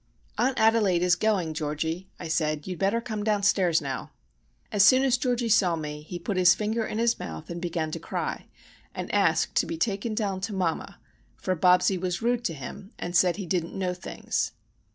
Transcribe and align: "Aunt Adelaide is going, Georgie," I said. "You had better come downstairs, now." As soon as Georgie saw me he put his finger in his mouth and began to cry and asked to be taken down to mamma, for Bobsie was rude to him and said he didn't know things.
"Aunt 0.35 0.59
Adelaide 0.59 1.03
is 1.03 1.15
going, 1.15 1.53
Georgie," 1.53 2.09
I 2.19 2.27
said. 2.27 2.65
"You 2.65 2.71
had 2.71 2.79
better 2.79 3.01
come 3.01 3.23
downstairs, 3.23 3.81
now." 3.83 4.09
As 4.71 4.83
soon 4.83 5.03
as 5.03 5.15
Georgie 5.15 5.47
saw 5.47 5.75
me 5.75 6.01
he 6.01 6.17
put 6.17 6.37
his 6.37 6.55
finger 6.55 6.83
in 6.83 6.97
his 6.97 7.19
mouth 7.19 7.51
and 7.51 7.61
began 7.61 7.91
to 7.91 7.99
cry 7.99 8.47
and 8.95 9.13
asked 9.13 9.53
to 9.57 9.67
be 9.67 9.77
taken 9.77 10.15
down 10.15 10.41
to 10.41 10.53
mamma, 10.53 10.99
for 11.37 11.55
Bobsie 11.55 11.99
was 11.99 12.19
rude 12.23 12.43
to 12.45 12.55
him 12.55 12.91
and 12.97 13.15
said 13.15 13.35
he 13.35 13.45
didn't 13.45 13.77
know 13.77 13.93
things. 13.93 14.53